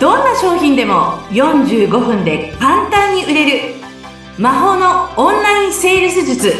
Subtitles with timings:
[0.00, 3.74] どんな商品でも45分で簡単に売れる
[4.38, 6.54] 魔法のオンラインセールス術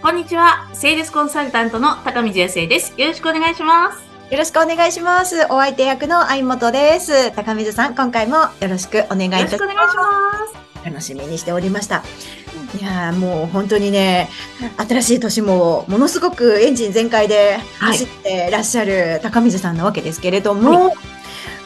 [0.00, 5.46] こんにちはセールスコンサルタントの高水康生ですよろしくお願いしますよろしくお願いします。
[5.48, 7.34] お相手役の相本です。
[7.34, 9.52] 高水さん、今回もよろしくお願いいたします。
[9.54, 12.02] よろしくお願いします楽しみにしておりました。
[12.78, 14.28] いやーもう本当にね、
[14.76, 20.92] 新しい年もものすごくエンジン全開で走ってらっしゃる高水さんなわけですけれども、は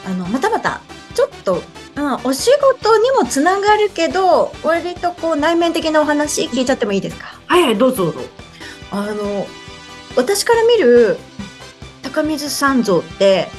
[0.05, 0.81] あの、またまた、
[1.13, 1.61] ちょっと、
[1.95, 2.49] まあ、お仕
[2.81, 7.39] 事にもつながるけど、割とこう内面的なお話聞いちゃってもいいですか？
[7.45, 8.21] はいはいどうぞどうぞ。
[8.91, 9.47] あの、
[10.15, 11.17] 私から見る
[12.01, 13.49] 高水さん像って、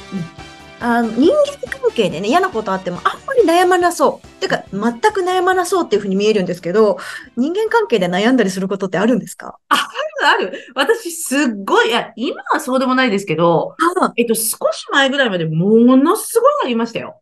[0.79, 4.27] あの人間関係でね、嫌なことあってもあんまり悩まなそう。
[4.47, 6.97] てか、全く悩まなそうっていうふうに見えるんですけど、
[7.35, 9.57] 人間関係で悩んだりすることってあるんですか？
[9.69, 17.21] ある私すっごいいや今はそうでもないですけどあえっと少し前ぐらいまでものすごいありましたよ。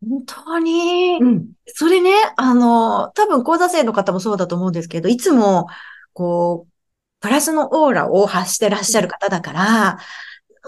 [0.00, 1.18] 本当に？
[1.20, 1.48] うん。
[1.66, 5.66] それね、あの、多分講座生の方もそうだと思うんですけど、いつも、
[6.12, 6.72] こう、
[7.20, 9.98] プラスのオーラを発してらっしゃる方だから、ま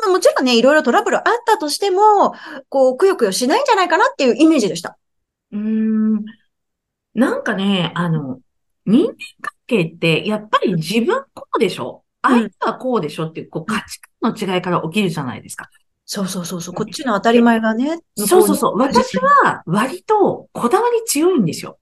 [0.06, 2.34] あもちろんね、いろいろトラブルあったとしても、
[2.68, 4.98] こう、くよくよしないんじゃないかなっていうイメージでした。
[5.52, 6.24] うーん。
[7.14, 8.40] なんかね、あの、
[8.86, 12.04] 人間関係って、やっぱり自分こうでしょ？
[12.22, 15.68] 相手はこうでしょっていう、こう、価値観の違いから起きるじゃないですか。
[16.04, 18.00] そうそうそうそう、こっちの当たり前がね。
[18.16, 18.78] そうそうそう。
[18.78, 21.78] 私は割とこだわり強いんですよ。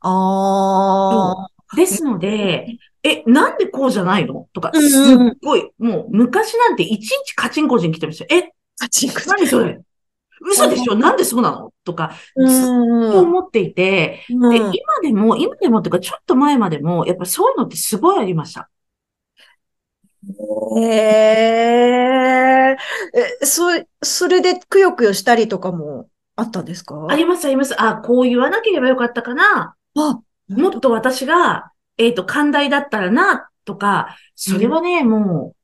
[0.00, 1.76] ああ。
[1.76, 4.48] ですので、え、なんでこうじゃないの？
[4.52, 8.42] とか、すっごい、もう昔なんていちいちカチンコチン来てましたよ。
[8.44, 9.28] え、カチンコチン。
[9.30, 9.80] 何それ？
[10.40, 10.94] 嘘でしょ？
[10.94, 11.72] なんでそうなの？
[11.84, 18.68] とか、うずっんと思っていて、うんで、今でも、今でもっていうか、ちょっと前までも、やっぱそういうのってすごいありました。
[20.78, 22.76] へえ。
[23.42, 23.62] え、そ、
[24.02, 27.06] それでくよくよしたりとかもあったんですか？
[27.08, 27.80] あります、あります。
[27.80, 29.74] あ、こう言わなければよかったかな。
[29.96, 35.55] あ、もっと私が、えっと、寛大だったらな、とか、それはね、もう、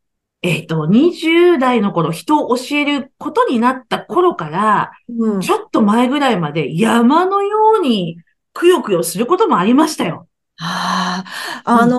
[0.43, 5.41] えっと、20代の頃、人を教えることになった頃から、うん。
[5.41, 8.17] ちょっと前ぐらいまで山のように
[8.53, 10.29] くよくよすることもありましたよ。
[10.61, 11.25] あ
[11.65, 11.99] あ、あの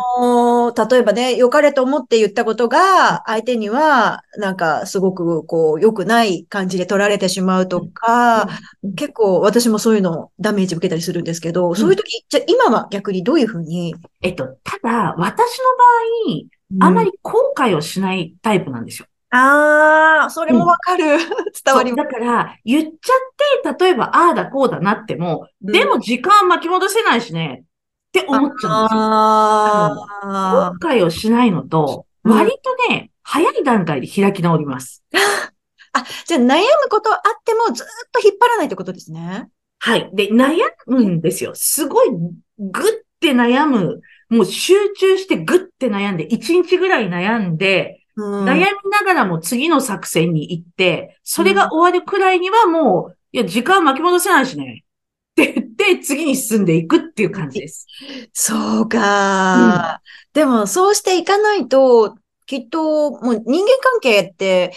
[0.71, 8.47] ー例えばね、良かれと思って言ったことが、相手には、なんか、すごく、こう、良くない感じで取られてしまうとか、
[8.83, 8.95] うん。
[8.95, 16.43] 結構、私もそういうの、ダメージ受けたりするんですけど、そういう時、じゃあ今は逆にどういうふうに、えっと、ただ、私の場合、
[16.79, 19.07] あまり後悔をしないタイプなんですよ。
[19.35, 21.17] ああ、それもわかる。
[21.65, 22.09] 伝わります。
[22.09, 28.99] だから、言っちゃって、例えば、ああだこうだなっても、でも時間巻き戻せないしね、って思っちゃうんですよ。
[29.01, 35.03] あ後悔をしないのと、うん割とね、早い段階で開き直ります。
[35.13, 35.51] あ。
[35.99, 39.49] あ、じゃあ悩むことあってもずっと引っ張らないってことですね。
[39.79, 40.09] はい。
[40.13, 40.55] で、悩
[40.87, 41.51] むんですよ。
[41.53, 42.09] すごい、
[42.57, 44.01] ぐって悩む。
[44.29, 54.83] もう集中してぐって悩んで、1日ぐらい悩んで、うん悩みながらも次の作戦に行って、それが終わるくらいにはもう、いや、時間巻き戻せないしね。
[55.31, 57.87] って言って、次に進んでいくっていう感じです。
[58.33, 59.99] そうか、
[60.33, 64.73] でも、そうしていかないと、きっと、もう人間関係って、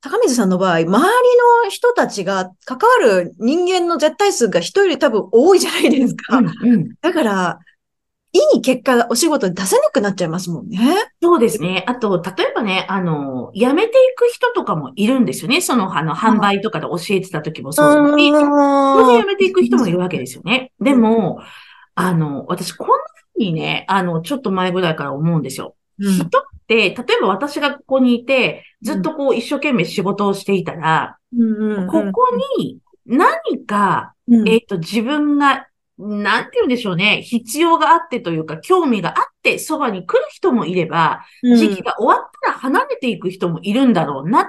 [0.00, 6.38] 高水さんの場合、周りの人たちが関わる人間の絶対数が人より多分多いじゃないですか。
[6.38, 6.94] うん、うん。
[7.02, 7.58] だから、
[8.54, 10.78] いい結果がお仕事に出せなくなっちゃいますもんね。
[11.22, 11.84] そうですね。
[11.86, 15.60] あと、例えばね、あの、辞めていく人とかもいるんですよね。
[15.60, 20.72] その、あの、販売とかで教えてた時もそうだし、当然辞めていく人もいるわけですよね。
[20.80, 21.40] でも、
[21.94, 22.94] あの、私、こんな
[23.34, 25.74] 風にね、あの、ちょっと前ぐらいから思うんですよ。
[25.98, 32.28] うん人って、例えば私がここにいて、ずっとこう一生懸命仕事をしていたら、うんここ
[32.58, 32.78] に
[33.08, 35.66] 何か、うんえっと、自分が、
[35.98, 44.46] なんて言うんでしょうね、必要があってというか、興味があってそばに来る人もいれば、時期が終わったら離れていく人もいるんだろうなっ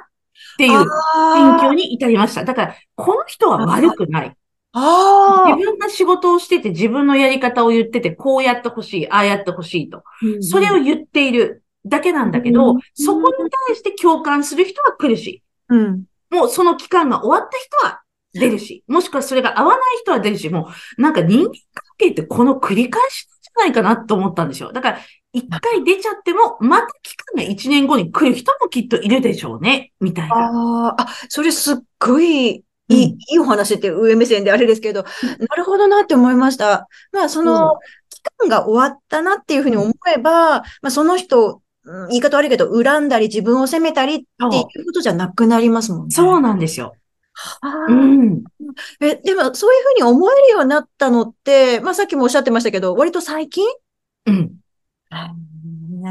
[0.58, 0.86] ていう
[1.16, 2.46] あ勉強に至りました。
[2.46, 4.36] だから、この人は悪くない。
[4.72, 10.04] あ自分が仕事をしてて自分のやり方を言ってて、こうやってほしい、ああやってほしいと。
[10.24, 16.04] ーそれを言っているだけなんだけどうん、そこに対して共感する人は来るし、うん。
[16.30, 18.02] もうその期間が終わった人は
[18.40, 21.54] 出るし、もしくはそれが合わない人は出るし、もうなんか人間関
[21.98, 24.72] 係ってこの繰り返しじゃないかなと思ったんですよ。
[24.72, 25.00] だから、
[25.32, 30.36] 一回出ちゃっても、また期間が一年後に来る人もきっといるでしょうね、みたいな。
[30.36, 36.88] ああ、あ、それすっごいいい、うんいいお話って上目線であれですけど、なるほどなって思いました。
[37.12, 37.76] まあ、その、
[38.10, 44.26] 期間が終わったなっていうふうに思えば、まあ、その人うん言い方悪いけど、恨んだり自分を責めたりって
[44.80, 46.12] いうことじゃなくなりますもんね。
[46.12, 46.94] そうなんですよ。
[47.62, 48.44] はあうん。
[49.00, 53.68] え、でも、そういうふうに思えるようになったのって、まあさっきもおっしゃってましたけど、割と最近？
[54.26, 54.56] うん。
[56.02, 56.10] ね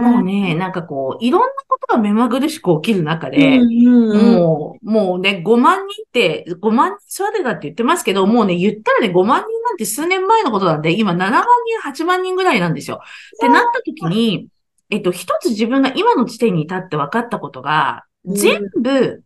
[0.00, 11.44] もうね、なんかこう、いろんなことが目まぐるしく起きる中で、もう、もうね、5万人って、5万人育てたって言ってますけど、もうね、言ったらね、5万人なんて数年前のことなんで、今7万
[11.82, 13.00] 人、8万人ぐらいなんですよ。
[13.36, 14.48] ってなった時に、
[14.90, 19.22] えっと、一つ自分が今の地点に至って分かったことが、うん全部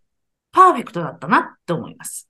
[0.52, 2.29] パーフェクトだったなって思います。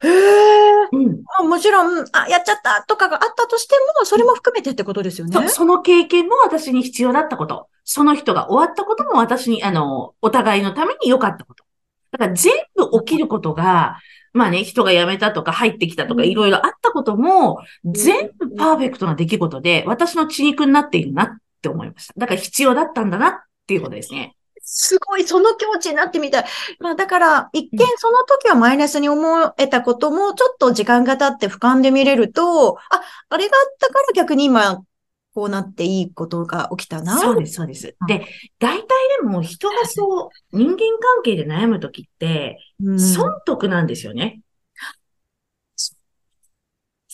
[0.00, 0.88] へえ。
[0.92, 1.22] うん。
[1.22, 5.48] まあもちろん、あ、やっちゃったとかがあったとしても、それも含めてってことですよね。
[5.48, 7.68] そその経験も私に必要だったこと。
[7.84, 11.64] その人が終わったことも私に、あの、お互いのために良かったこと。
[12.12, 13.98] だから全部起きることが、
[14.32, 21.28] まあね、人が辞めたとか入ってきたとかうんいろいろあったことも、全部パーフェクトな出来事で、私の血肉になっているなっ
[21.60, 22.14] て思いました。
[22.16, 24.36] だから必要だったんだなっていうことですね。
[24.70, 26.44] すごい、その境地になってみたい。
[26.78, 32.82] まあだから、一見その時はマイナスに思えたことも、ちょっと時間が経って俯瞰で見れると、あ、
[33.30, 34.82] あれがあったから逆に今、
[35.34, 37.18] こうなっていいことが起きたな。
[37.18, 37.96] そうです、そうです。
[38.06, 38.26] で、
[38.58, 38.86] 大体
[39.22, 44.42] でも人がそう、人間関係で悩むときって、うん損得なんですよね。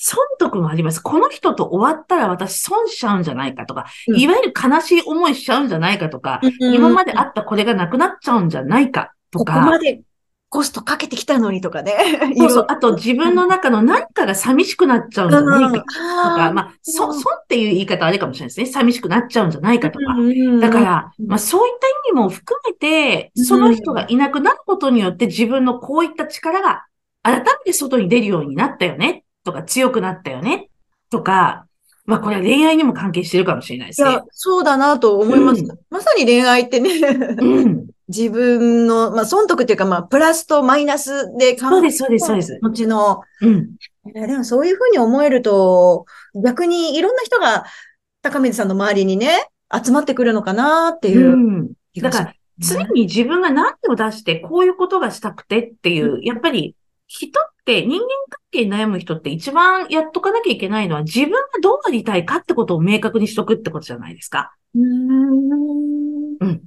[0.06, 1.00] 損得もあります。
[1.00, 4.20] この人と終わったら私損しちゃうんじゃないかとか、うん。
[4.20, 10.02] いわゆる悲しい思いしちゃうんじゃないかとか、うん今まであったこれがなくなっちゃうんじゃないかとここか、まで
[10.50, 11.94] コストかけてきたのにとかね。
[12.36, 17.14] そうそう、あと自分の中の何かが寂しくなっちゃうんじゃないかとか、あまあ、そ、うん。
[17.14, 18.66] 損っていう言い方あれかもしれないですね。
[18.66, 20.04] 寂しくなっちゃうんじゃないかとか。
[20.18, 21.26] うんだから、うん。
[21.28, 26.84] まあそういった意味も含めて、その人がいなくなることによって自分のこういった力が
[27.22, 30.68] 改めて外に出るようになったよね、とか強くなったよね、
[31.10, 31.66] とか、
[32.06, 35.62] まあこれは恋愛にも関係してるかもしれないですねいや。、そうだなと思います。
[35.62, 36.90] うんまさに恋愛ってね、
[37.38, 37.86] うん。
[38.08, 42.58] 自分の、まあ、損得っていうか、まあ、プラスとマイナスで考そうです、そうです、そうです。
[42.60, 43.70] 持ちの、うん。
[44.14, 46.04] えーでもそういうふうに思えると、
[46.34, 47.64] 逆にいろんな人が
[48.20, 56.76] 高水さんの周りにね、集まってくるのかなっていううんだから、常に自分が何を出してこういうことがしたくてっていう、やっぱり
[57.06, 64.54] 人って人間関係に悩む人って一番やっとかなきゃいけないのは自分がどうなりたいかってことを明確にしとくってことじゃないですか。
[64.74, 66.62] うーんうん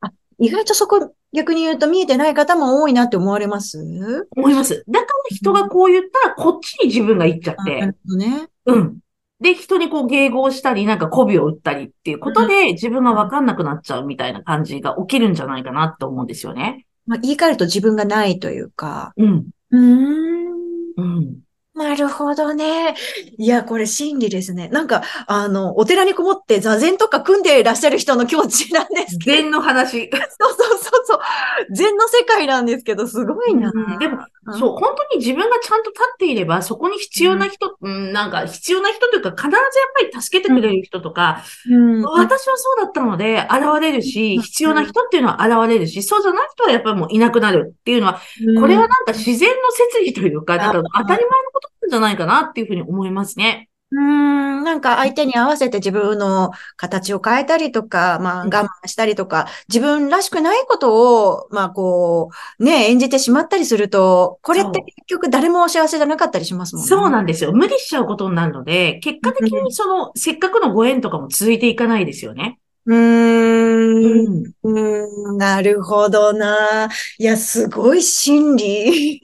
[0.00, 4.28] あ意外とそこ逆に言うと見えてない方も多いなって思われます？
[4.36, 4.84] 思います。
[4.88, 8.48] だから人がこう言ったらこっちに自分が行っちゃっあなて、るほどね。
[8.66, 8.98] うん。
[9.40, 16.86] で、人にこう迎合したり、なんか媚びを打ったりっていうことで自分がわかんなくなっちゃうみたいな感じが起きるんじゃないかなと思うんですよね。
[17.06, 19.12] まあ、言い換えると自分がないというか。
[19.16, 19.46] うん。
[19.74, 20.94] うーん。
[20.96, 21.40] うん。
[21.74, 22.94] なるほどね。
[23.36, 24.68] いや、これ真理ですね。
[24.68, 29.36] なんか、あの、お寺にこもって座禅とか組んでいらっしゃる人の境地なんですけど。
[29.38, 30.08] 禅の話。
[30.38, 31.20] そうそうそうそう。
[31.74, 33.72] 禅の世界なんですけど、すごいな。
[33.74, 39.62] うんでも、うんそう、本当に自分がちゃんと立っていれば、そこに必要な人、うん、なんか必要な人というか、必ずやっ
[40.12, 42.02] ぱり助けてくれる人とか、うん。
[42.02, 44.42] 私はそうだったので、現れるし、うん。
[44.42, 48.20] 必要な人っていうのは現れるし、そうじゃない人はやっぱりもういなくなるっていうのは、
[48.60, 53.68] これはなんか自然の摂理というか、だから当たり前のことなんじゃないかなっていうふうに思いますね。
[53.94, 66.88] うーん、なんか相手に合わせて自分の形を変えたりとか、まあうん我慢したりとか、自分らしくないことを、まあこう、ね、演じてしまったりすると、これって結局誰も幸せじゃなかったりしますもんね。
[66.88, 67.52] そうなんですよ。
[67.52, 72.58] 無理しちゃうことになるので、結果的にその、せっかくのご縁とかも続いていかないですよね。
[72.86, 74.42] うーん。
[74.42, 74.52] ん。
[74.62, 76.88] うーん、なるほどな。
[77.18, 79.20] いや、すごい真理。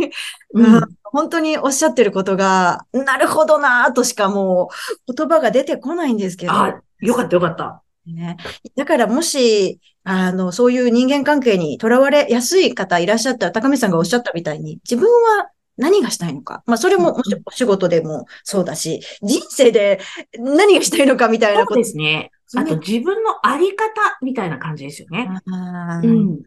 [0.55, 0.81] うん。
[1.13, 4.71] 本当におっしゃってることが、なるほどなとしかも
[5.09, 6.53] う言葉が出てこないんですけど。
[6.53, 7.83] あ、よかったよかった。
[8.07, 8.37] ね。
[8.77, 15.07] だからもし、あの、そういう人間関係にとらわれやすい方いらっしゃったら、高見さんがおっしゃったみたいに、自分
[15.39, 16.63] は何がしたいのか。
[16.67, 20.01] まあ、それももしお仕事でもそうだし、人生で
[20.39, 21.81] 何がしたいのかみたいなそうこと。
[21.81, 22.31] ですね。
[22.57, 23.87] あと自分のあり方
[24.23, 25.29] みたいな感じですよね。
[25.53, 26.41] あーうん。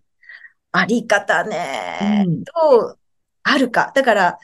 [0.71, 2.25] あり方ね。
[2.27, 2.97] うんと、
[3.43, 3.91] あるか。
[3.95, 4.37] だから、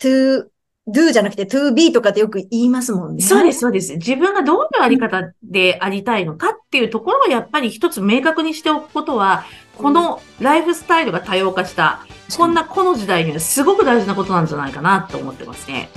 [0.00, 0.46] to,
[0.88, 3.22] do じゃなくて to be とかってよく言いますもんね。
[3.22, 3.94] そうです、そうです。
[3.94, 9.44] 自分がどういうあり方でありたいのかっていうところをやっぱり一つ明確にしておくことは、
[9.78, 12.04] このライフスタイルが多様化した、
[12.36, 15.88] こんなこの時代にはすごく大事なことなんじゃないかなと思ってますね。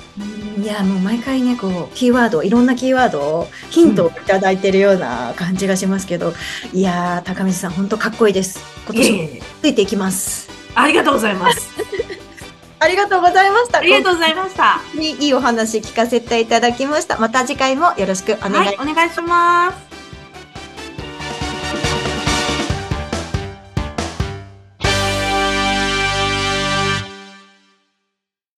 [0.57, 6.33] いや、もう毎回ね、こう、キーワード、いろんなキーワードを、ヒントをいただいてるような感じがしますけど、
[6.71, 8.59] いやー、高水さん、本当かっこいいです。
[8.85, 9.29] 今年も
[9.61, 10.49] ついていきます。
[10.75, 11.69] ありがとうございます。
[12.83, 13.79] ありがとうございました。
[13.79, 14.81] ありがとうございました。
[14.99, 17.17] いいお話聞かせていただきました。
[17.17, 19.92] また次回もよろしくお願いしますはい、お願いします。